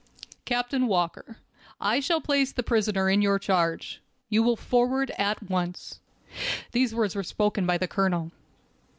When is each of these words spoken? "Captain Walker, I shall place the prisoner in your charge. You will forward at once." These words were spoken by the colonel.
"Captain 0.45 0.87
Walker, 0.87 1.37
I 1.79 1.99
shall 1.99 2.21
place 2.21 2.51
the 2.51 2.63
prisoner 2.63 3.07
in 3.07 3.21
your 3.21 3.37
charge. 3.37 4.01
You 4.29 4.41
will 4.41 4.55
forward 4.55 5.11
at 5.11 5.47
once." 5.47 5.99
These 6.71 6.95
words 6.95 7.13
were 7.15 7.21
spoken 7.21 7.67
by 7.67 7.77
the 7.77 7.87
colonel. 7.87 8.31